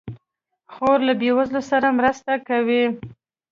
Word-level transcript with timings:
خور 0.73 0.99
له 1.07 1.13
بېوزلو 1.21 1.61
سره 1.71 1.87
مرسته 1.99 2.33
کوي. 2.47 2.83